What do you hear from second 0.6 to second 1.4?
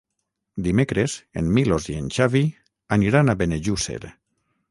Dimecres